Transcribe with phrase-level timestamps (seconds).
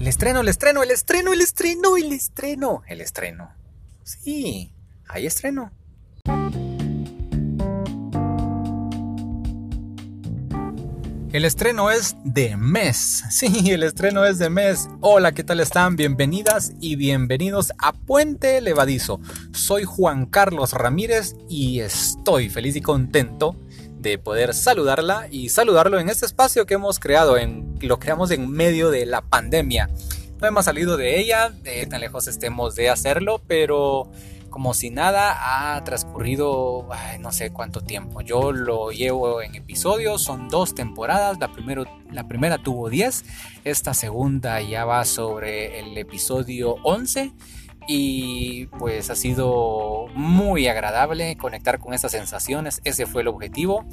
[0.00, 3.50] El estreno, el estreno, el estreno, el estreno, el estreno, el estreno.
[4.02, 4.72] Sí,
[5.08, 5.70] hay estreno.
[11.32, 13.24] El estreno es de mes.
[13.30, 14.88] Sí, el estreno es de mes.
[15.00, 15.94] Hola, ¿qué tal están?
[15.94, 19.20] Bienvenidas y bienvenidos a Puente Levadizo.
[19.52, 23.56] Soy Juan Carlos Ramírez y estoy feliz y contento
[24.04, 27.36] de poder saludarla y saludarlo en este espacio que hemos creado,
[27.80, 29.88] lo creamos en medio de la pandemia.
[30.40, 34.10] No hemos salido de ella, de tan lejos estemos de hacerlo, pero
[34.50, 36.86] como si nada ha transcurrido
[37.18, 38.20] no sé cuánto tiempo.
[38.20, 43.24] Yo lo llevo en episodios, son dos temporadas, la, primero, la primera tuvo 10,
[43.64, 47.32] esta segunda ya va sobre el episodio 11
[47.86, 53.84] y pues ha sido muy agradable conectar con estas sensaciones, ese fue el objetivo.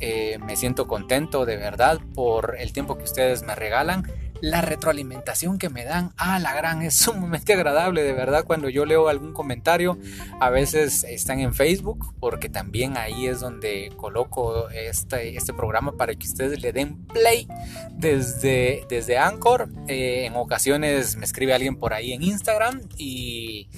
[0.00, 4.04] Eh, me siento contento de verdad por el tiempo que ustedes me regalan
[4.40, 8.84] la retroalimentación que me dan, ah, la gran, es sumamente agradable, de verdad, cuando yo
[8.84, 9.98] leo algún comentario,
[10.40, 16.14] a veces están en Facebook, porque también ahí es donde coloco este, este programa para
[16.14, 17.48] que ustedes le den play
[17.92, 19.68] desde, desde Anchor.
[19.86, 23.68] Eh, en ocasiones me escribe alguien por ahí en Instagram y,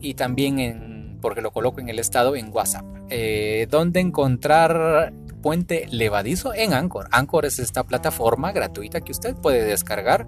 [0.00, 2.84] y también en, porque lo coloco en el estado en WhatsApp.
[3.12, 7.08] Eh, donde encontrar puente levadizo en Anchor.
[7.10, 10.26] Anchor es esta plataforma gratuita que usted puede descargar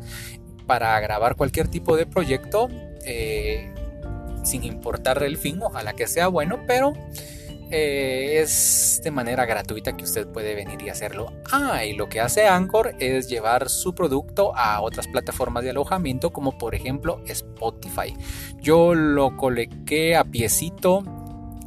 [0.67, 2.69] para grabar cualquier tipo de proyecto
[3.05, 3.73] eh,
[4.45, 6.93] sin importar el fin, ojalá que sea bueno, pero
[7.75, 11.33] eh, es de manera gratuita que usted puede venir y hacerlo.
[11.51, 16.33] Ah, y lo que hace Anchor es llevar su producto a otras plataformas de alojamiento
[16.33, 18.15] como por ejemplo Spotify.
[18.61, 21.03] Yo lo coloqué a piecito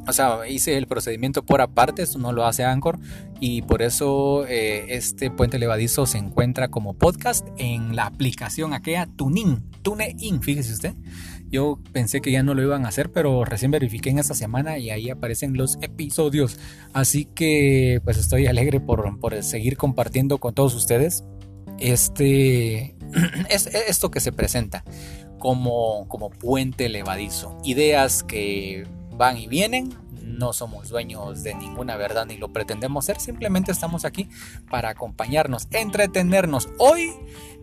[0.06, 2.98] o sea, hice el procedimiento por aparte, esto no lo hace Anchor
[3.40, 9.06] y por eso eh, este puente levadizo se encuentra como podcast en la aplicación aquella
[9.06, 10.94] TuneIn, TuneIn, fíjese usted.
[11.48, 14.78] Yo pensé que ya no lo iban a hacer, pero recién verifiqué en esta semana
[14.78, 16.58] y ahí aparecen los episodios.
[16.92, 21.22] Así que pues estoy alegre por, por seguir compartiendo con todos ustedes
[21.78, 22.96] este,
[23.50, 24.84] es, esto que se presenta
[25.38, 27.56] como, como puente levadizo.
[27.64, 29.94] Ideas que van y vienen.
[30.22, 33.20] No somos dueños de ninguna verdad ni lo pretendemos ser.
[33.20, 34.28] Simplemente estamos aquí
[34.68, 36.68] para acompañarnos, entretenernos.
[36.78, 37.12] Hoy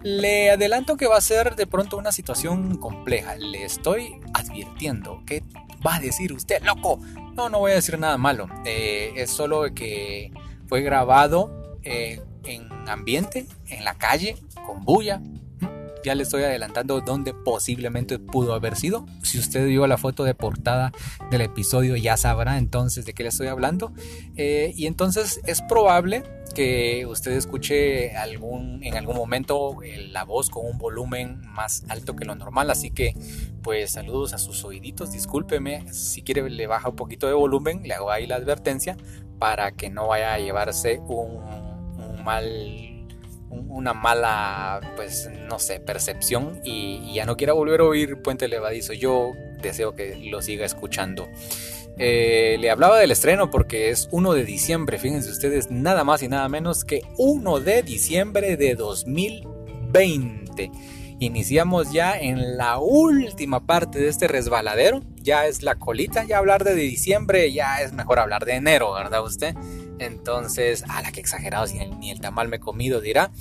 [0.02, 3.36] le adelanto que va a ser de pronto una situación compleja.
[3.36, 5.44] Le estoy advirtiendo que
[5.86, 7.00] va a decir usted, loco.
[7.36, 8.48] No, no voy a decir nada malo.
[8.66, 10.32] Eh, es solo que
[10.68, 15.22] fue grabado eh, en ambiente, en la calle, con bulla,
[16.04, 19.06] ya le estoy adelantando dónde posiblemente pudo haber sido.
[19.24, 20.92] Si usted vio la foto de portada
[21.32, 23.94] del episodio ya sabrá entonces de qué le estoy hablando.
[24.36, 29.78] Eh, y entonces es probable que usted escuche algún, en algún momento
[30.12, 32.70] la voz con un volumen más alto que lo normal.
[32.70, 33.16] Así que
[33.62, 35.12] pues saludos a sus oíditos.
[35.12, 35.92] Discúlpeme.
[35.94, 37.82] Si quiere le baja un poquito de volumen.
[37.84, 38.98] Le hago ahí la advertencia
[39.40, 42.93] para que no vaya a llevarse un mal
[43.70, 48.94] una mala, pues no sé, percepción y, ya no quiera volver a oír Puente Levadizo.
[48.94, 51.28] Yo deseo que lo siga escuchando.
[51.98, 56.28] Eh, le hablaba del estreno porque es 1 de diciembre, fíjense ustedes, nada más y
[56.28, 60.72] nada menos que 1 de diciembre de 2020.
[61.20, 66.64] Iniciamos ya en la última parte de este resbaladero, ya es la colita, ya hablar
[66.64, 69.56] de diciembre, ya es mejor hablar de enero, ¿verdad usted?
[70.00, 73.32] Entonces, a la que exagerado, si ni el tamal me he comido, dirá.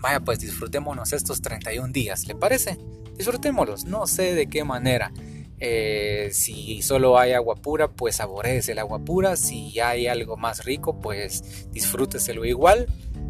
[0.00, 2.78] Vaya, pues disfrutémonos estos 31 días, ¿le parece?
[3.16, 5.12] Disfrutémoslos, no sé de qué manera.
[5.58, 9.36] Eh, si solo hay agua pura, pues saborees el agua pura.
[9.36, 12.86] Si hay algo más rico, pues disfrúteselo igual.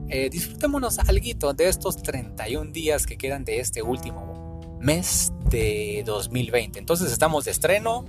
[0.09, 4.25] Eh, disfrutémonos algo de estos 31 días que quedan de este último
[4.81, 6.79] mes de 2020.
[6.79, 8.05] Entonces estamos de estreno.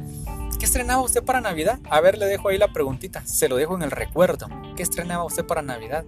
[0.60, 1.80] ¿Qué estrenaba usted para Navidad?
[1.90, 3.26] A ver, le dejo ahí la preguntita.
[3.26, 4.48] Se lo dejo en el recuerdo.
[4.76, 6.06] ¿Qué estrenaba usted para Navidad?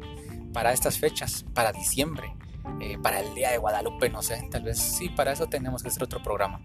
[0.54, 2.34] Para estas fechas, para diciembre,
[2.82, 4.48] eh, para el Día de Guadalupe, no sé.
[4.50, 6.62] Tal vez sí, para eso tenemos que hacer otro programa.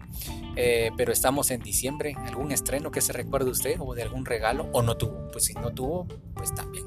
[0.55, 2.15] Eh, pero estamos en diciembre.
[2.25, 4.67] ¿Algún estreno que se recuerde usted o de algún regalo?
[4.73, 5.27] ¿O no tuvo?
[5.31, 6.85] Pues si no tuvo, pues también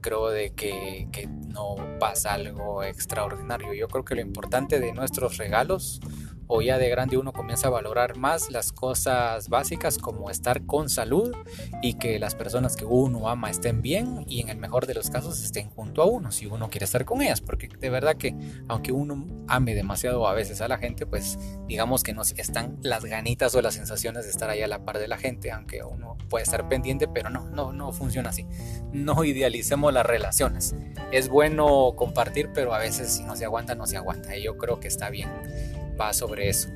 [0.00, 3.72] creo de que, que no pasa algo extraordinario.
[3.72, 6.00] Yo creo que lo importante de nuestros regalos
[6.46, 10.88] o ya de grande uno comienza a valorar más las cosas básicas como estar con
[10.88, 11.34] salud
[11.82, 15.10] y que las personas que uno ama estén bien y en el mejor de los
[15.10, 18.34] casos estén junto a uno si uno quiere estar con ellas porque de verdad que
[18.68, 23.04] aunque uno ame demasiado a veces a la gente pues digamos que nos están las
[23.04, 26.16] ganitas o las sensaciones de estar ahí a la par de la gente aunque uno
[26.28, 28.46] puede estar pendiente pero no no no funciona así.
[28.92, 30.74] No idealicemos las relaciones.
[31.12, 34.56] Es bueno compartir pero a veces si no se aguanta no se aguanta y yo
[34.56, 35.30] creo que está bien
[35.98, 36.68] va sobre eso.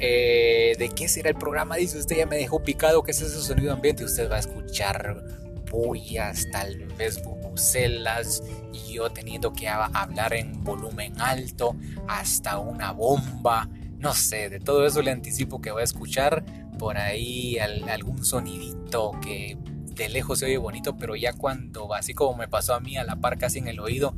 [0.00, 1.76] Eh, ¿De qué será el programa?
[1.76, 4.04] Dice usted, ya me dejó picado, ¿qué es ese sonido ambiente?
[4.04, 5.24] Usted va a escuchar
[5.70, 8.42] bullas, tal vez bubucelas,
[8.72, 11.76] y yo teniendo que hablar en volumen alto,
[12.08, 13.68] hasta una bomba,
[13.98, 16.44] no sé, de todo eso le anticipo que voy a escuchar
[16.78, 19.58] por ahí algún sonidito que
[19.94, 23.04] de lejos se oye bonito, pero ya cuando, así como me pasó a mí, a
[23.04, 24.14] la par casi en el oído,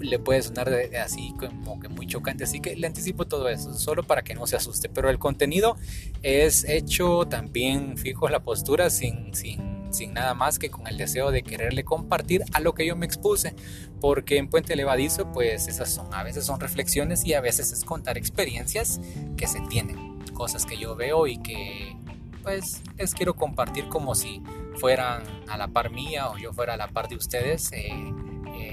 [0.00, 0.70] le puede sonar
[1.02, 4.46] así como que muy chocante, así que le anticipo todo eso, solo para que no
[4.46, 5.76] se asuste, pero el contenido
[6.22, 11.30] es hecho también fijo la postura sin, sin, sin nada más que con el deseo
[11.30, 13.54] de quererle compartir a lo que yo me expuse,
[14.00, 17.84] porque en Puente Levadizo pues esas son, a veces son reflexiones y a veces es
[17.84, 19.00] contar experiencias
[19.36, 21.96] que se tienen cosas que yo veo y que
[22.42, 24.42] pues les quiero compartir como si
[24.76, 27.92] fueran a la par mía o yo fuera a la par de ustedes eh,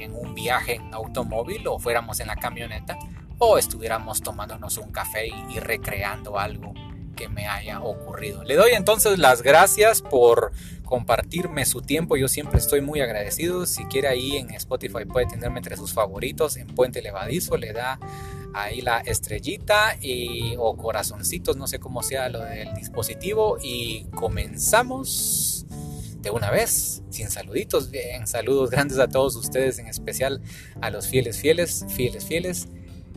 [0.07, 2.97] en un viaje en automóvil o fuéramos en la camioneta
[3.39, 6.73] o estuviéramos tomándonos un café y, recreando algo
[7.15, 8.43] que me haya ocurrido.
[8.43, 10.51] Le doy entonces las gracias por
[10.85, 12.15] compartirme su tiempo.
[12.15, 13.65] Yo siempre estoy muy agradecido.
[13.65, 16.57] Si quiere ahí en Spotify puede tenerme entre sus favoritos.
[16.57, 17.99] En Puente Levadizo le da
[18.53, 23.57] ahí la estrellita y, o corazoncitos, no sé cómo sea lo del dispositivo.
[23.61, 25.56] Y comenzamos
[26.21, 27.91] de una vez, sin saluditos.
[27.91, 30.41] Bien, saludos grandes a todos ustedes, en especial
[30.81, 32.67] a los fieles, fieles, fieles, fieles.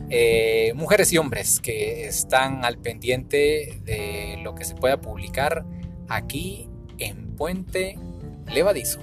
[0.09, 5.65] Eh, mujeres y hombres que están al pendiente de lo que se pueda publicar
[6.09, 6.67] aquí
[6.97, 7.97] en Puente
[8.47, 8.99] Levadizo.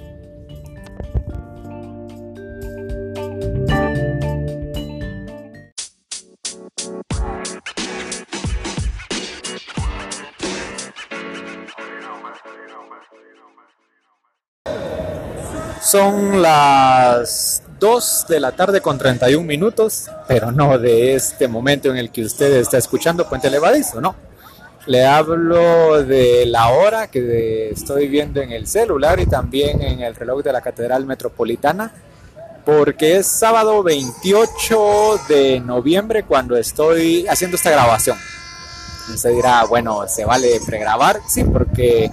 [15.91, 21.97] Son las 2 de la tarde con 31 minutos, pero no de este momento en
[21.97, 24.15] el que usted está escuchando Puente Levadizo, no.
[24.85, 30.15] Le hablo de la hora que estoy viendo en el celular y también en el
[30.15, 31.91] reloj de la Catedral Metropolitana,
[32.67, 38.19] porque es sábado 28 de noviembre cuando estoy haciendo esta grabación.
[39.15, 41.21] Usted dirá, bueno, ¿se vale pregrabar?
[41.27, 42.11] Sí, porque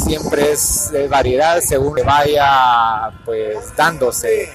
[0.00, 4.50] siempre es de variedad según que vaya pues dándose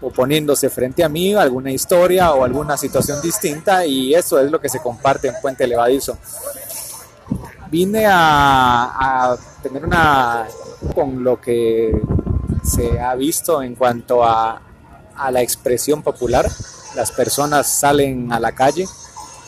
[0.00, 4.60] o poniéndose frente a mí alguna historia o alguna situación distinta y eso es lo
[4.60, 6.18] que se comparte en Puente Levadizo.
[7.70, 10.46] Vine a, a tener una
[10.94, 11.92] con lo que
[12.64, 14.60] se ha visto en cuanto a,
[15.14, 16.50] a la expresión popular.
[16.96, 18.86] Las personas salen a la calle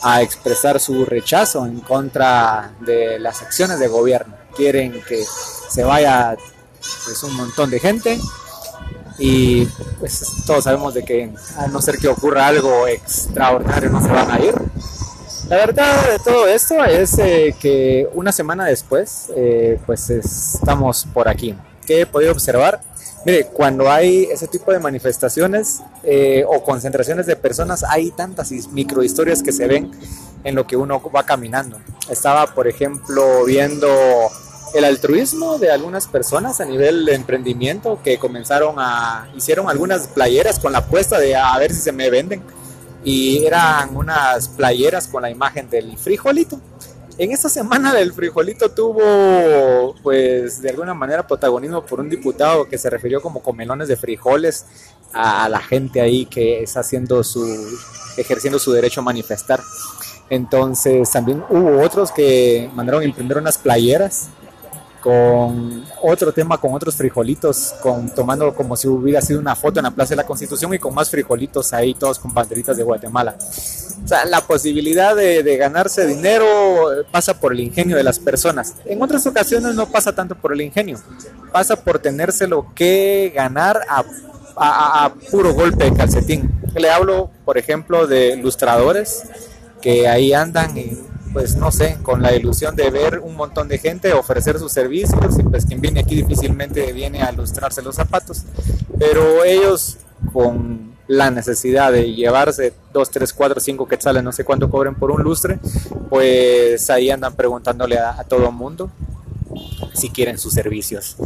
[0.03, 4.42] a expresar su rechazo en contra de las acciones de gobierno.
[4.55, 5.23] Quieren que
[5.69, 6.35] se vaya
[7.05, 8.19] pues, un montón de gente
[9.17, 9.65] y
[9.99, 14.31] pues todos sabemos de que a no ser que ocurra algo extraordinario no se van
[14.31, 14.55] a ir.
[15.49, 21.27] La verdad de todo esto es eh, que una semana después eh, pues estamos por
[21.27, 21.55] aquí.
[21.85, 22.81] ¿Qué he podido observar?
[23.25, 29.41] Mire, cuando hay ese tipo de manifestaciones eh, o concentraciones de personas, hay tantas microhistorias
[29.41, 29.91] que se ven
[30.43, 31.79] en lo que uno va caminando.
[32.09, 33.87] Estaba, por ejemplo, viendo
[34.73, 40.59] el altruismo de algunas personas a nivel de emprendimiento que comenzaron a, hicieron algunas playeras
[40.59, 42.43] con la apuesta de a ver si se me venden.
[43.05, 46.59] Y eran unas playeras con la imagen del frijolito
[47.17, 52.77] en esta semana del frijolito tuvo, pues, de alguna manera protagonismo por un diputado que
[52.77, 54.65] se refirió como comelones de frijoles
[55.13, 57.45] a, la gente ahí que está haciendo su,
[58.17, 59.61] ejerciendo su derecho a manifestar.
[60.29, 64.29] Entonces también hubo otros que mandaron imprimir unas playeras
[65.03, 69.83] con otro tema, con otros frijolitos, con, tomando como si hubiera sido una foto en
[69.83, 73.35] la Plaza de la Constitución y con más frijolitos ahí, todos con banderitas de Guatemala.
[73.37, 76.45] O sea, la posibilidad de, ganarse dinero
[77.11, 78.75] pasa por el ingenio de las personas.
[78.85, 80.97] En otras ocasiones no pasa tanto por el ingenio,
[81.51, 84.05] pasa por tenérselo que ganar a,
[84.55, 86.49] a puro golpe de calcetín.
[86.75, 89.23] Le hablo, por ejemplo, de ilustradores
[89.81, 90.97] que ahí andan y
[91.33, 95.37] pues no sé, con la ilusión de ver un montón de gente ofrecer sus servicios
[95.39, 98.43] y pues quien viene aquí difícilmente viene a lustrarse los zapatos,
[98.99, 99.97] pero ellos
[100.31, 105.11] con la necesidad de llevarse 2, 3, 4, 5 quetzales, no sé cuánto cobren por
[105.11, 105.59] un lustre,
[106.09, 108.89] pues ahí andan preguntándole a, a todo mundo
[109.93, 111.17] si quieren sus servicios.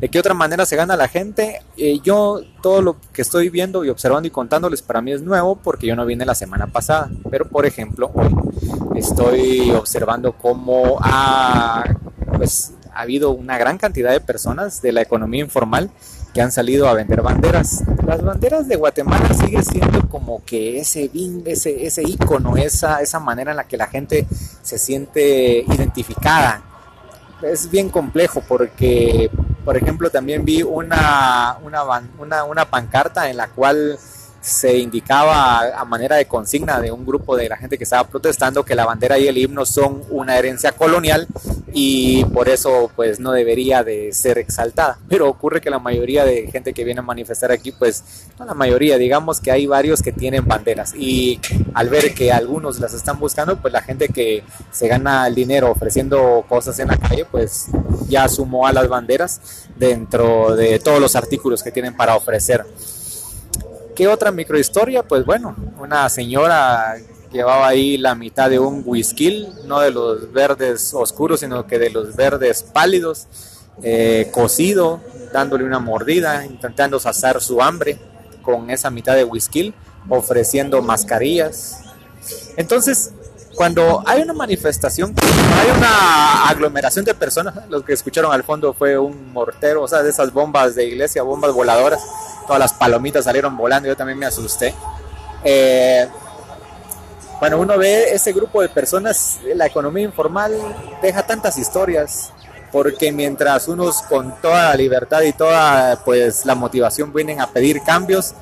[0.00, 1.60] ¿De qué otra manera se gana la gente?
[1.76, 5.56] Eh, yo todo lo que estoy viendo y observando y contándoles para mí es nuevo
[5.56, 7.10] porque yo no vine la semana pasada.
[7.30, 8.32] Pero por ejemplo, hoy
[8.96, 11.84] estoy observando cómo ha,
[12.36, 15.90] pues, ha habido una gran cantidad de personas de la economía informal
[16.32, 17.82] que han salido a vender banderas.
[18.06, 21.10] Las banderas de Guatemala sigue siendo como que ese
[21.44, 24.26] ese, ese ícono, esa, esa manera en la que la gente
[24.62, 26.62] se siente identificada.
[27.42, 29.30] Es bien complejo porque,
[29.68, 31.82] por ejemplo, también vi una, una,
[32.18, 33.98] una, una pancarta en la cual
[34.40, 38.64] se indicaba a manera de consigna de un grupo de la gente que estaba protestando
[38.64, 41.26] que la bandera y el himno son una herencia colonial
[41.72, 44.98] y por eso pues no debería de ser exaltada.
[45.08, 48.54] Pero ocurre que la mayoría de gente que viene a manifestar aquí pues no la
[48.54, 51.40] mayoría, digamos que hay varios que tienen banderas y
[51.74, 55.70] al ver que algunos las están buscando pues la gente que se gana el dinero
[55.70, 57.66] ofreciendo cosas en la calle pues
[58.08, 62.64] ya sumó a las banderas dentro de todos los artículos que tienen para ofrecer.
[63.94, 65.02] ¿Qué otra microhistoria?
[65.02, 66.96] Pues bueno, una señora
[67.32, 71.90] llevaba ahí la mitad de un whisky, no de los verdes oscuros, sino que de
[71.90, 73.26] los verdes pálidos,
[73.82, 75.00] eh, cocido,
[75.32, 77.98] dándole una mordida, intentando saciar su hambre
[78.42, 79.74] con esa mitad de whisky,
[80.08, 81.80] ofreciendo mascarillas.
[82.56, 83.12] Entonces,
[83.54, 88.96] cuando hay una manifestación, hay una aglomeración de personas, lo que escucharon al fondo fue
[88.96, 92.00] un mortero, o sea, de esas bombas de iglesia, bombas voladoras,
[92.46, 94.74] todas las palomitas salieron volando, yo también me asusté.
[95.44, 96.08] Eh,
[97.38, 100.52] cuando uno ve ese grupo de personas, la economía informal
[101.00, 102.32] deja tantas historias,
[102.72, 107.82] porque mientras unos con toda la libertad y toda pues la motivación vienen a pedir
[107.82, 108.34] cambios,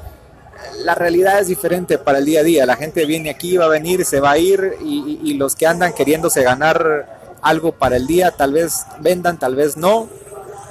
[0.84, 2.66] la realidad es diferente para el día a día.
[2.66, 5.92] La gente viene aquí, va a venir, se va a ir y, los que andan
[5.92, 10.08] queriéndose ganar algo para el día, tal vez vendan, tal vez no.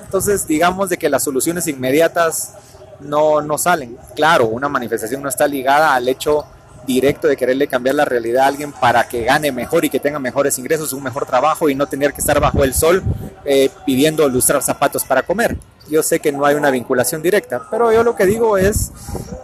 [0.03, 2.53] Entonces, digamos de que las soluciones inmediatas
[2.99, 3.97] no, no salen.
[4.15, 6.45] Claro, una manifestación no está ligada al hecho
[6.85, 10.19] directo de quererle cambiar la realidad a alguien para que gane mejor y que tenga
[10.19, 13.03] mejores ingresos, un mejor trabajo y no tener que estar bajo el sol
[13.43, 15.57] eh, pidiendo lustrar zapatos para comer.
[15.89, 18.91] Yo sé que no hay una vinculación directa, pero yo lo que digo es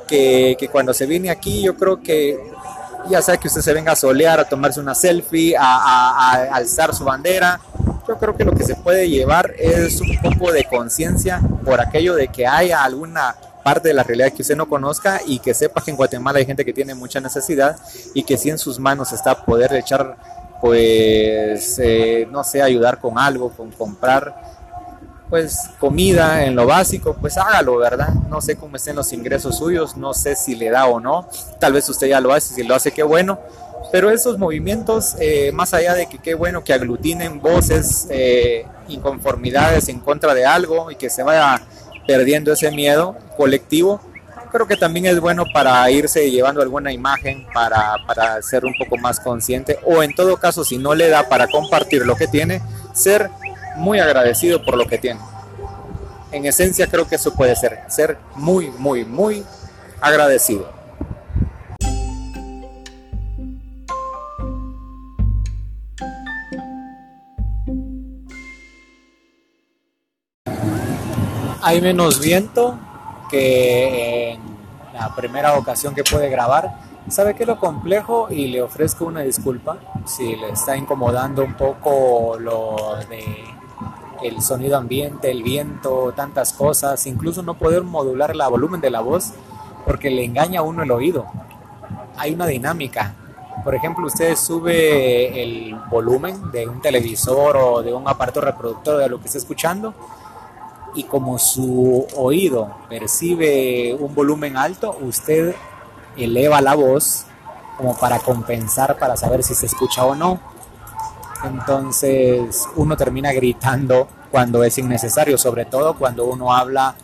[0.08, 2.40] que, cuando se viene aquí, yo creo que
[3.10, 7.04] ya sea que usted se venga a solear, a tomarse una selfie, a, alzar su
[7.04, 7.60] bandera,
[8.08, 12.16] yo creo que lo que se puede llevar es un poco de conciencia por aquello
[12.16, 15.84] de que haya alguna parte de la realidad que usted no conozca y que sepa
[15.84, 17.78] que en Guatemala hay gente que tiene mucha necesidad
[18.14, 20.18] y que si en sus manos está poder echar,
[20.62, 24.52] pues, eh, no sé, ayudar con algo, con comprar
[25.32, 28.10] pues comida en lo básico, pues hágalo, ¿verdad?
[28.30, 31.26] No sé cómo estén los ingresos suyos, no sé si le da o no,
[31.58, 33.40] tal vez usted ya lo hace, si lo hace, qué bueno,
[33.94, 39.88] pero esos movimientos, eh, más allá de que qué bueno que aglutinen voces, eh, inconformidades
[39.88, 41.62] en contra de algo y que se vaya
[42.12, 44.02] perdiendo ese miedo colectivo,
[44.52, 48.98] creo que también es bueno para irse llevando alguna imagen, para, para ser un poco
[48.98, 52.62] más consciente, o en todo caso, si no le da para compartir lo que tiene,
[52.94, 53.30] ser
[53.78, 55.22] muy agradecido por lo que tiene.
[56.34, 59.46] En esencia creo que eso puede ser, ser muy, muy, muy
[60.02, 60.70] agradecido.
[71.72, 72.78] Hay menos viento
[73.30, 74.42] que en
[74.94, 76.76] la primera ocasión que puede grabar.
[77.08, 78.28] ¿Sabe qué es lo complejo?
[78.30, 83.24] Y le ofrezco una disculpa si le está incomodando un poco lo de
[84.22, 89.00] el sonido ambiente, el viento, tantas cosas, incluso no poder modular el volumen de la
[89.00, 89.32] voz
[89.86, 91.26] porque le engaña a uno el oído.
[92.18, 93.16] Hay una dinámica.
[93.64, 99.08] Por ejemplo, usted sube el volumen de un televisor o de un aparato reproductor de
[99.08, 99.94] lo que está escuchando
[100.94, 105.56] y como su oído percibe un volumen alto, usted
[106.18, 107.26] eleva la voz
[107.78, 110.52] como para compensar, para saber si se escucha o no
[111.44, 116.96] entonces uno termina gritando cuando es innecesario, sobre todo cuando uno habla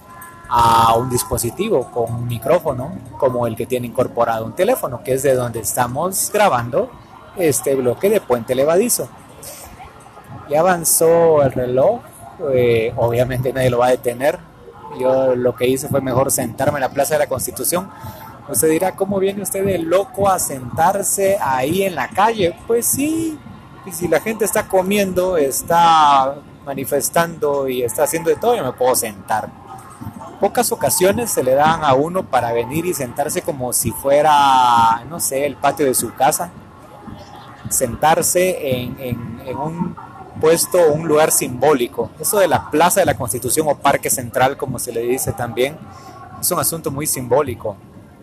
[0.50, 5.24] a un dispositivo con un micrófono como el que tiene incorporado un teléfono, que es
[5.24, 6.90] de donde estamos grabando
[7.36, 9.10] este bloque de puente levadizo.
[10.50, 12.00] Ya avanzó el reloj,
[12.54, 14.40] eh, obviamente nadie lo va a detener.
[15.00, 17.90] Yo lo que hice fue mejor sentarme en la Plaza de la Constitución.
[18.50, 22.56] Usted dirá, ¿cómo viene usted de loco a sentarse ahí en la calle?
[22.66, 23.38] Pues sí,
[23.86, 28.72] y si la gente está comiendo, está manifestando y está haciendo de todo, yo me
[28.72, 29.50] puedo sentar.
[30.40, 35.20] Pocas ocasiones se le dan a uno para venir y sentarse como si fuera, no
[35.20, 36.52] sé, el patio de su casa.
[37.70, 39.96] Sentarse en, en un
[40.40, 42.12] puesto, un lugar simbólico.
[42.20, 45.78] Eso de la Plaza de la Constitución o Parque Central, como se le dice también,
[46.40, 47.76] es un asunto muy simbólico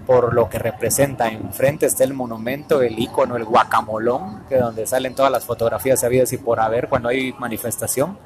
[0.07, 1.29] por lo que representa.
[1.29, 6.33] Enfrente está el monumento, el icono, el guacamolón, que donde salen todas las fotografías habidas
[6.33, 8.19] y por haber cuando hay manifestación.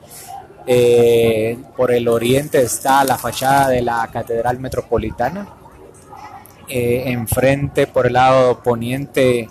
[0.66, 5.48] Eh, por el oriente está la fachada de la Catedral Metropolitana.
[6.68, 9.48] Eh, enfrente, por el lado poniente,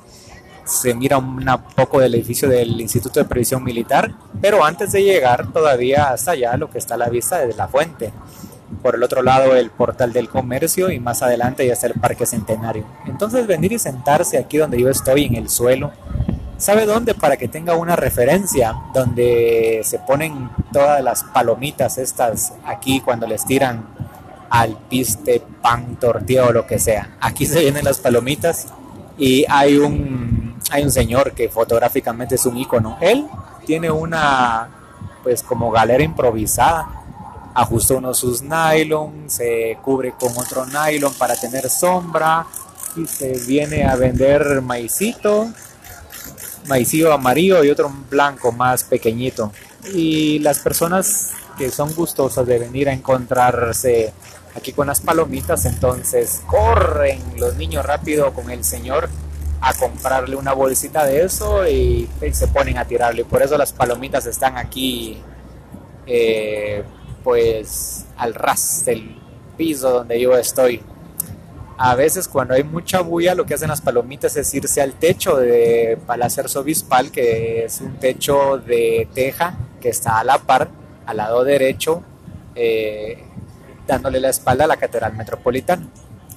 [0.67, 1.45] se mira un
[1.75, 6.57] poco del edificio del Instituto de Previsión Militar, pero antes de llegar todavía hasta allá
[6.57, 8.11] lo que está a la vista de la fuente.
[8.83, 12.25] Por el otro lado el portal del comercio y más adelante ya está el Parque
[12.25, 12.85] Centenario.
[13.05, 15.91] Entonces venir y sentarse aquí donde yo estoy en el suelo,
[16.57, 17.13] ¿sabe dónde?
[17.13, 23.45] Para que tenga una referencia donde se ponen todas las palomitas estas aquí cuando les
[23.45, 23.87] tiran
[24.49, 27.15] al piste, pan, tortilla o lo que sea.
[27.21, 28.67] Aquí se vienen las palomitas
[29.17, 30.26] y hay un
[30.69, 32.97] hay un señor que fotográficamente es un icono.
[32.99, 33.27] Él
[33.65, 34.69] tiene una,
[35.23, 36.87] pues como galera improvisada.
[37.53, 42.45] Ajusta uno sus nylon, se cubre con otro nylon para tener sombra
[42.95, 45.47] y se viene a vender maicito,
[46.67, 49.51] maicillo amarillo y otro blanco más pequeñito.
[49.93, 54.13] Y las personas que son gustosas de venir a encontrarse
[54.55, 59.09] aquí con las palomitas, entonces corren los niños rápido con el señor
[59.61, 63.25] a comprarle una bolsita de eso y, se ponen a tirarle.
[63.25, 65.17] Por eso las palomitas están aquí,
[66.05, 66.83] eh,
[67.23, 69.19] pues al ras del
[69.57, 70.81] piso donde yo estoy.
[71.79, 75.35] A veces cuando hay mucha bulla lo que hacen las palomitas es irse al techo
[75.37, 80.69] de Palacio Arzobispal, que es un techo de teja que está a la par,
[81.05, 82.01] al lado derecho,
[82.55, 83.23] eh,
[83.85, 85.87] dándole la espalda a la Catedral Metropolitana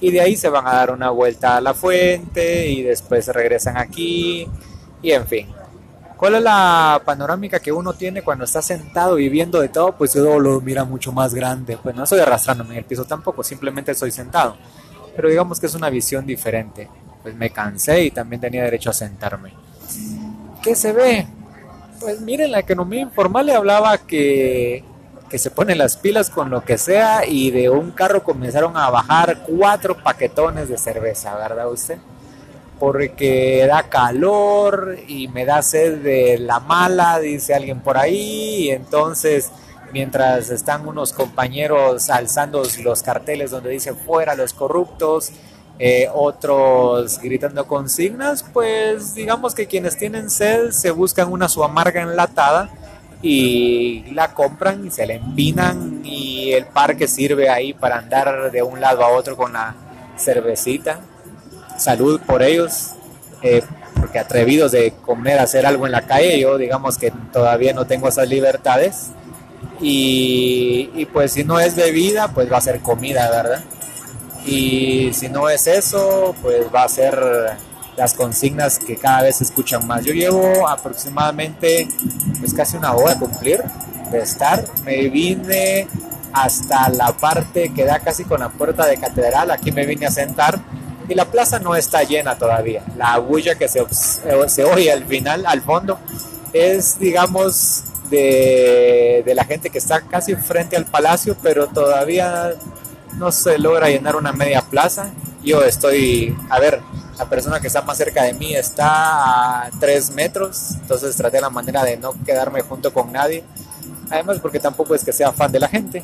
[0.01, 3.77] y de ahí se van a dar una vuelta a la fuente y después regresan
[3.77, 4.47] aquí
[5.01, 5.47] y en fin.
[6.17, 9.93] ¿Cuál es la panorámica que uno tiene cuando está sentado y viendo de todo?
[9.93, 11.77] Pues uno lo mira mucho más grande.
[11.81, 14.55] Pues no estoy arrastrándome en el piso tampoco, simplemente estoy sentado.
[15.15, 16.87] Pero digamos que es una visión diferente.
[17.23, 19.53] Pues me cansé y también tenía derecho a sentarme.
[20.61, 21.25] ¿Qué se ve?
[21.99, 24.83] Pues miren, la economía informal le hablaba que
[25.31, 28.89] que se ponen las pilas con lo que sea y de un carro comenzaron a
[28.89, 31.99] bajar cuatro paquetones de cerveza, ¿verdad usted?
[32.77, 38.69] Porque da calor y me da sed de la mala, dice alguien por ahí, y
[38.71, 39.51] entonces
[39.93, 45.31] mientras están unos compañeros alzando los carteles donde dice fuera los corruptos,
[45.79, 52.01] eh, otros gritando consignas, pues digamos que quienes tienen sed se buscan una su amarga
[52.01, 52.69] enlatada
[53.21, 58.63] y la compran y se la empinan y el parque sirve ahí para andar de
[58.63, 59.75] un lado a otro con la
[60.17, 60.99] cervecita.
[61.77, 62.91] Salud por ellos,
[63.41, 63.63] eh,
[63.95, 68.07] porque atrevidos de comer, hacer algo en la calle, yo digamos que todavía no tengo
[68.07, 69.11] esas libertades.
[69.79, 73.63] Y, y pues si no es bebida, pues va a ser comida, ¿verdad?
[74.45, 77.15] Y si no es eso, pues va a ser
[77.97, 80.03] las consignas que cada vez se escuchan más.
[80.03, 81.87] Yo llevo aproximadamente
[82.39, 83.63] pues casi una hora a cumplir
[84.11, 84.65] de estar.
[84.83, 85.87] Me vine
[86.33, 89.51] hasta la parte que da casi con la puerta de catedral.
[89.51, 90.59] Aquí me vine a sentar
[91.07, 92.83] y la plaza no está llena todavía.
[92.97, 95.99] La bulla que se, se oye al final, al fondo,
[96.53, 102.53] es digamos de, de la gente que está casi frente al palacio, pero todavía
[103.17, 105.11] no se logra llenar una media plaza.
[105.43, 106.81] Yo estoy, a ver,
[107.21, 111.51] la persona que está más cerca de mí está a 3 metros, entonces traté la
[111.51, 113.43] manera de no quedarme junto con nadie.
[114.09, 116.03] Además porque tampoco es que sea fan de la gente,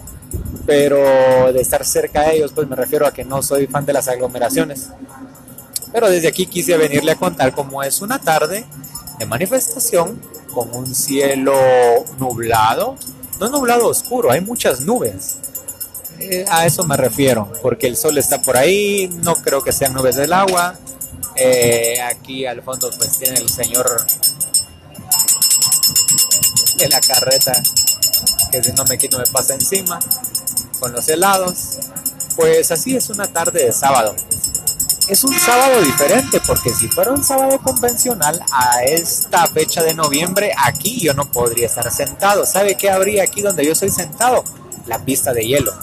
[0.67, 3.93] pero de estar cerca de ellos, pues me refiero a que no soy fan de
[3.93, 4.89] las aglomeraciones.
[5.91, 8.63] Pero desde aquí quise venirle a contar cómo es una tarde
[9.17, 10.21] de manifestación
[10.53, 11.55] con un cielo
[12.19, 12.95] nublado,
[13.39, 15.39] no nublado oscuro, hay muchas nubes.
[16.19, 19.93] Eh, a eso me refiero, porque el sol está por ahí, no creo que sean
[19.93, 20.75] nubes del agua,
[21.35, 24.05] eh, aquí al fondo pues tiene el señor
[26.77, 27.53] de la carreta
[28.51, 29.99] que si no me quito me pasa encima
[30.79, 31.79] con los helados.
[32.35, 34.15] Pues así es una tarde de sábado.
[35.07, 40.53] Es un sábado diferente porque si fuera un sábado convencional a esta fecha de noviembre
[40.57, 42.45] aquí yo no podría estar sentado.
[42.45, 44.43] ¿Sabe qué habría aquí donde yo estoy sentado?
[44.85, 45.73] La pista de hielo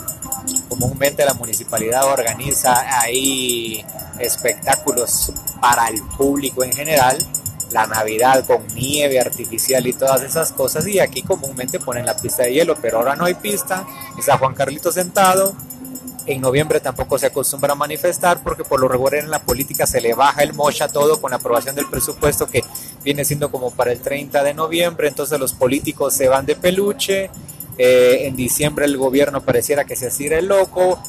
[0.74, 3.84] comúnmente la municipalidad organiza ahí
[4.18, 7.16] espectáculos para el público en general,
[7.70, 12.42] la Navidad con nieve artificial y todas esas cosas y aquí comúnmente ponen la pista
[12.42, 13.87] de hielo, pero ahora no hay pista,
[14.18, 15.54] está Juan Carlito sentado,
[16.26, 20.00] en noviembre tampoco se acostumbra a manifestar porque por lo regular en la política se
[20.00, 22.64] le baja el mocha todo con la aprobación del presupuesto que
[23.04, 27.30] viene siendo como para el 30 de noviembre, entonces los políticos se van de peluche
[27.78, 31.00] eh, en diciembre el gobierno pareciera que se hacía el loco.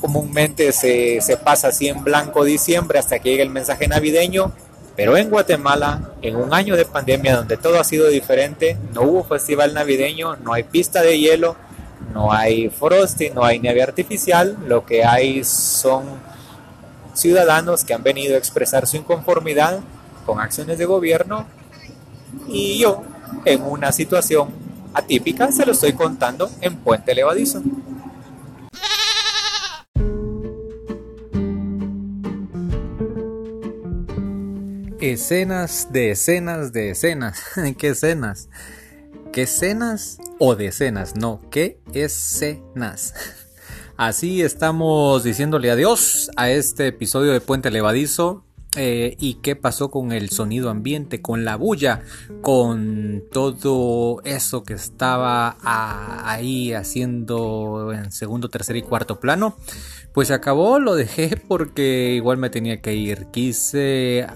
[0.00, 4.52] Comúnmente se, se pasa así en blanco diciembre hasta que llegue el mensaje navideño,
[4.96, 9.24] Pero en Guatemala, en un año de pandemia donde todo ha sido diferente, no hubo
[9.24, 11.56] festival navideño, no hay pista de hielo,
[12.12, 16.04] no hay frosty, no hay nieve artificial, lo que hay son
[17.14, 19.80] ciudadanos que han venido a expresar su inconformidad
[20.26, 21.46] con acciones de gobierno
[22.48, 23.02] y yo,
[23.44, 27.62] en una situación atípica, se lo estoy contando en Puente Levadizo.
[35.00, 37.42] Escenas de escenas de escenas.
[37.78, 38.48] ¿Qué escenas?
[39.32, 41.16] ¿Qué escenas o decenas?
[41.16, 43.14] No, ¿qué escenas?
[43.96, 48.44] Así estamos diciéndole adiós a este episodio de Puente Levadizo.
[48.76, 52.02] Eh, y qué pasó con el sonido ambiente, con la bulla,
[52.40, 59.56] con todo eso que estaba ahí haciendo en segundo, tercer y cuarto plano.
[60.12, 63.26] Pues se acabó, lo dejé porque igual me tenía que ir.
[63.32, 64.28] Quise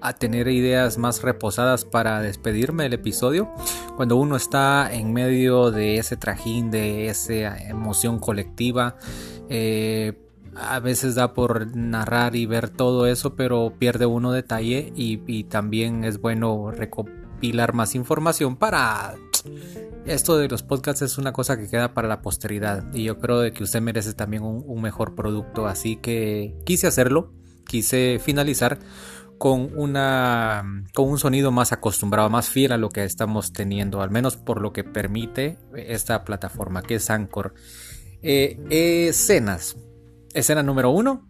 [0.00, 3.50] a tener ideas más reposadas para despedirme del episodio.
[3.96, 8.96] Cuando uno está en medio de ese trajín, de esa emoción colectiva,
[9.48, 10.23] eh,
[10.56, 16.04] a veces da por narrar y ver todo eso, pero pierde uno detalle y, también
[16.04, 19.14] es bueno recopilar más información para
[20.06, 23.52] esto de los podcasts es una cosa que queda para la posteridad y yo creo
[23.52, 27.32] que usted merece también un, mejor producto así que quise hacerlo
[27.66, 28.78] quise finalizar
[29.38, 34.10] con, una, con un sonido más acostumbrado, más fiel a lo que estamos teniendo, al
[34.10, 37.54] menos por lo que permite esta plataforma que es Anchor.
[38.22, 39.76] Eh, escenas.
[40.34, 41.22] Escena número uno.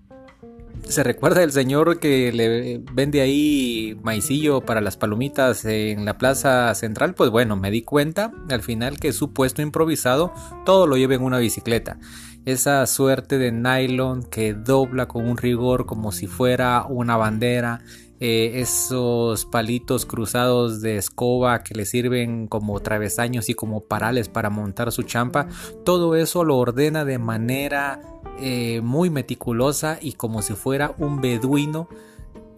[0.88, 6.74] ¿Se recuerda el señor que le vende ahí maicillo para las palomitas en la plaza
[6.74, 7.14] central?
[7.14, 10.32] Pues bueno, me di cuenta al final que su puesto improvisado
[10.66, 11.98] todo lo lleva en una bicicleta
[12.44, 17.80] esa suerte de nylon que dobla con un rigor como si fuera una bandera,
[18.26, 24.48] eh, esos palitos cruzados de escoba que le sirven como travesaños y como parales para
[24.48, 25.46] montar su champa,
[25.84, 28.00] todo eso lo ordena de manera
[28.40, 31.86] eh, muy meticulosa y como si fuera un beduino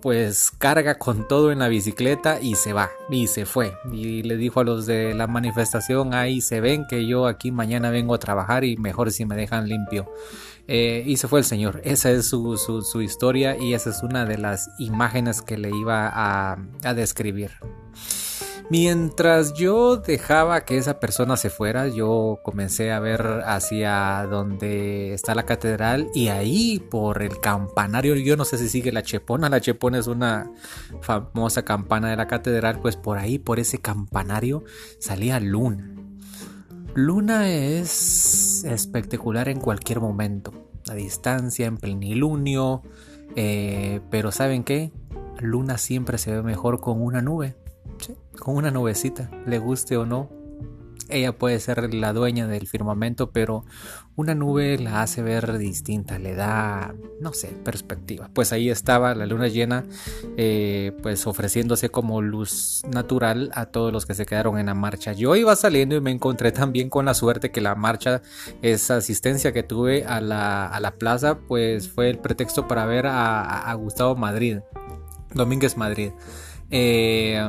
[0.07, 3.77] pues carga con todo en la bicicleta y se va y se fue.
[3.91, 7.91] Y le dijo a los de la manifestación ahí se ven que yo aquí mañana
[7.91, 10.09] vengo a trabajar y mejor si me dejan limpio
[10.69, 11.81] eh, y se fue el señor.
[11.83, 16.09] Esa es su, su, historia y esa es una de las imágenes que le iba
[16.09, 17.51] a, a describir
[18.69, 25.37] Mientras yo dejaba que esa persona se fuera, yo comencé a ver hacia donde está
[25.37, 29.61] la catedral y ahí por el campanario, yo no sé si sigue la Chepona, la
[29.61, 30.51] Chepona es una
[31.01, 34.65] famosa campana de la catedral, pues por ahí, por ese campanario,
[34.99, 35.95] salía Luna.
[36.95, 40.53] Luna es espectacular en cualquier momento,
[40.89, 42.83] a distancia, en plenilunio,
[43.37, 44.91] eh, pero ¿saben qué?
[45.39, 47.55] Luna siempre se ve mejor con una nube
[48.39, 50.31] con una nubecita, le guste o no.
[51.09, 53.65] Ella puede ser la dueña del firmamento, pero
[54.17, 58.29] una nube la hace ver distinta, le da, no sé, perspectiva.
[58.33, 59.85] Pues ahí estaba la luna llena,
[60.37, 65.13] eh, pues ofreciéndose como luz natural a todos los que se quedaron en la marcha.
[65.13, 68.23] Yo iba saliendo y me encontré también con la suerte que la marcha,
[68.63, 73.75] esa asistencia que tuve a la, plaza, pues fue el pretexto para ver a, a
[73.75, 74.59] Gustavo Madrid,
[75.35, 76.11] Domínguez Madrid.
[76.71, 77.49] Eh,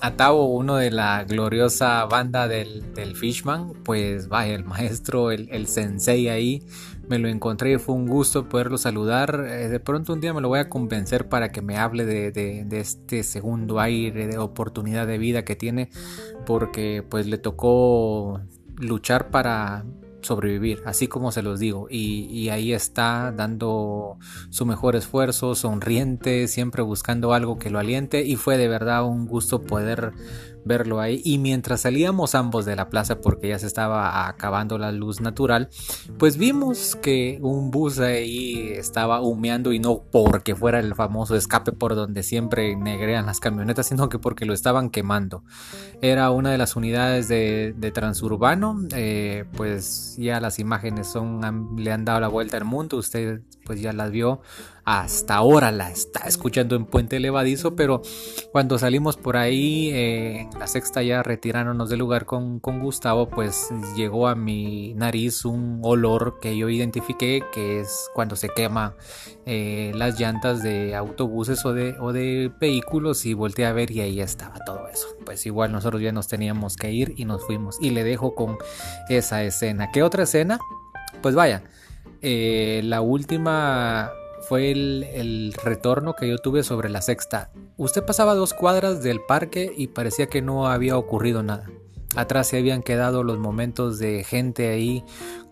[0.00, 2.82] Atavo, uno de la gloriosa banda del,
[3.16, 6.62] Fishman, pues vaya, el maestro, el, sensei ahí,
[7.08, 9.46] me lo encontré y fue un gusto poderlo saludar.
[9.48, 12.32] Eh, de pronto un día me lo voy a convencer para que me hable de,
[12.32, 15.90] de, este segundo aire, de oportunidad de vida que tiene,
[16.44, 18.40] porque pues le tocó
[18.76, 19.84] luchar para
[20.24, 21.86] sobrevivir, así como se los digo.
[21.90, 24.18] Y, ahí está dando
[24.50, 28.22] su mejor esfuerzo, sonriente, siempre buscando algo que lo aliente.
[28.24, 30.12] Y fue de verdad un gusto poder
[30.64, 31.20] verlo ahí.
[31.24, 35.68] Y mientras salíamos ambos de la plaza, porque ya se estaba acabando la luz natural,
[36.18, 41.72] pues vimos que un bus ahí estaba humeando y no porque fuera el famoso escape
[41.72, 45.44] por donde siempre negrean las camionetas, sino que porque lo estaban quemando.
[46.00, 51.40] Era una de las unidades de, transurbano, eh, pues ya las imágenes son,
[51.76, 54.40] le han dado la vuelta al mundo, usted pues ya las vio
[54.84, 58.02] hasta ahora la está escuchando en Puente Levadizo, pero
[58.52, 63.68] cuando salimos por ahí eh, en la sexta ya retirándonos del lugar con, Gustavo, pues
[63.96, 68.94] llegó a mi nariz un olor que yo identifiqué que es cuando se quema
[69.46, 74.00] eh, las llantas de autobuses o de, o de vehículos y volteé a ver y
[74.00, 75.06] ahí estaba todo eso.
[75.24, 78.58] Pues igual nosotros ya nos teníamos que ir y nos fuimos y le dejo con
[79.08, 79.90] esa escena.
[79.92, 80.58] ¿Qué otra escena?
[81.22, 81.62] Pues vaya,
[82.20, 84.10] eh, la última
[84.48, 87.50] fue el, retorno que yo tuve sobre la sexta.
[87.76, 91.66] Usted pasaba dos cuadras del parque y parecía que no había ocurrido nada.
[92.16, 95.04] Atrás se habían quedado los momentos de gente ahí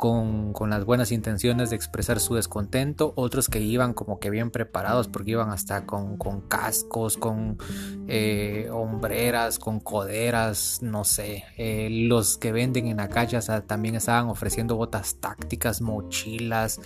[0.02, 5.06] con, las buenas intenciones de expresar su descontento, otros que iban como que bien preparados
[5.06, 6.16] porque iban hasta con,
[6.48, 7.56] cascos, con
[8.08, 11.44] eh, hombreras, con coderas, no sé.
[11.56, 16.80] Eh, los que venden en la calle también estaban ofreciendo botas tácticas, mochilas,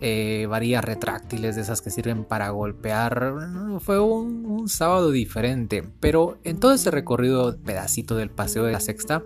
[0.00, 3.32] eh, varillas retráctiles de esas que sirven para golpear.
[3.78, 8.80] Fue un, un sábado diferente, pero en todo ese recorrido pedacito del paseo de la
[8.80, 9.22] sexta,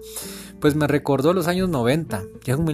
[0.60, 2.22] pues me recordó los años 90.
[2.44, 2.64] Ya en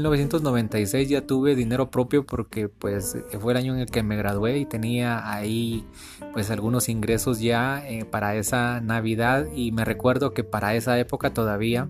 [0.57, 4.59] 1996 ya tuve dinero propio porque pues fue el año en el que me gradué
[4.59, 5.85] y tenía ahí
[6.33, 9.47] pues algunos ingresos ya eh, para esa Navidad.
[9.55, 11.88] Y me recuerdo que para esa época todavía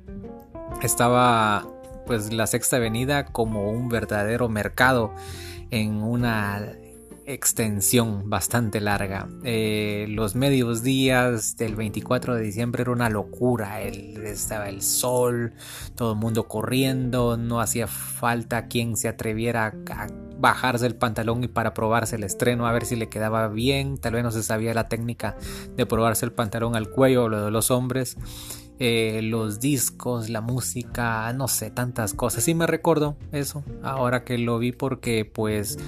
[0.83, 1.67] estaba
[2.07, 5.13] pues la Sexta Avenida como un verdadero mercado
[5.71, 6.63] en una
[7.27, 9.29] extensión bastante larga.
[9.43, 13.83] Eh, los medios días del 24 de diciembre era una locura.
[13.83, 15.53] estaba el sol,
[15.95, 20.07] todo el mundo corriendo, no hacía falta quien se atreviera a,
[20.39, 23.99] bajarse el pantalón y para probarse el estreno a ver si le quedaba bien.
[23.99, 25.37] Tal vez no se sabía la técnica
[25.77, 28.17] de probarse el pantalón al cuello o lo de los hombres.
[28.79, 32.45] Eh, los discos, la música, no sé, tantas cosas.
[32.45, 35.79] Sí me recuerdo eso, ahora que lo vi porque pues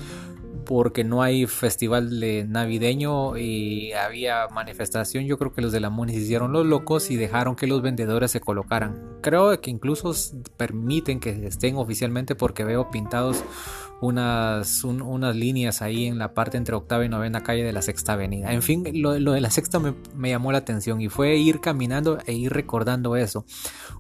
[0.69, 5.89] porque no hay festival de navideño y había manifestación, yo creo que los de la
[5.89, 9.17] MUNI hicieron los locos y dejaron que los vendedores se colocaran.
[9.23, 10.13] Creo que incluso
[10.59, 13.43] permiten que estén oficialmente porque veo pintados
[14.03, 18.13] unas, unas líneas ahí en la parte entre octava y novena calle de la sexta
[18.13, 18.53] avenida.
[18.53, 22.35] En fin, lo, de la sexta me, llamó la atención y fue ir caminando e
[22.35, 23.47] ir recordando eso.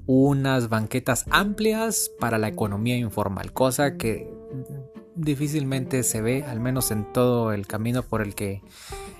[0.04, 4.30] Unas banquetas amplias para la economía informal, cosa que
[5.18, 8.62] difícilmente se ve, al menos en todo el camino por el que,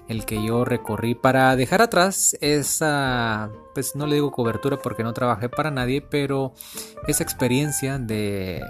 [0.08, 5.12] el que yo recorrí, para dejar atrás esa, pues no le digo cobertura porque no
[5.12, 6.54] trabajé para nadie, pero
[7.06, 8.62] esa experiencia de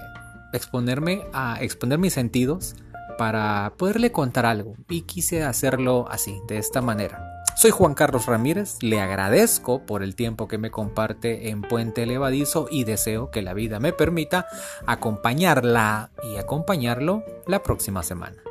[0.52, 2.74] exponerme a exponer mis sentidos
[3.18, 7.27] para poderle contar algo y quise hacerlo así, de esta manera.
[7.58, 12.68] Soy Juan Carlos Ramírez, le agradezco por el tiempo que me comparte en Puente Levadizo
[12.70, 14.46] y deseo que la vida me permita
[14.86, 18.47] acompañarla y acompañarlo la próxima semana.